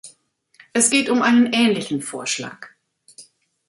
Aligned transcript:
Es 0.73 0.89
geht 0.89 1.09
um 1.11 1.21
einen 1.21 1.53
ähnlichen 1.53 2.01
Vorschlag. 2.01 2.69